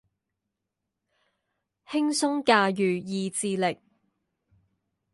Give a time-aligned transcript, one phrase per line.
[1.85, 3.79] 輕鬆駕馭意志力